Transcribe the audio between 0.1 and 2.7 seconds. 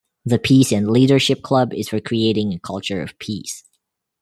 The Peace and Leadership Club is for creating a